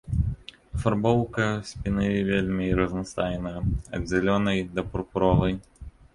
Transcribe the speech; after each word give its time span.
Афарбоўка 0.77 1.45
спіны 1.71 2.07
вельмі 2.31 2.71
разнастайная, 2.81 3.53
ад 4.01 4.09
зялёнай, 4.15 4.67
да 4.79 4.87
пурпуровай. 4.95 5.53